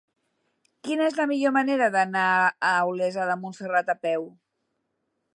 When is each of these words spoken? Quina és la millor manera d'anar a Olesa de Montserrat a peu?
Quina 0.87 1.03
és 1.09 1.17
la 1.17 1.25
millor 1.31 1.51
manera 1.57 1.89
d'anar 1.95 2.23
a 2.69 2.71
Olesa 2.93 3.27
de 3.33 3.35
Montserrat 3.43 3.93
a 3.95 3.97
peu? 4.07 4.25